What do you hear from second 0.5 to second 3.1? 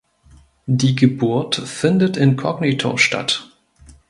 Die Geburt findet inkognito